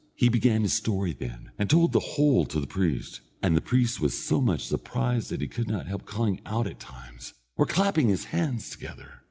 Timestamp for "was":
4.01-4.17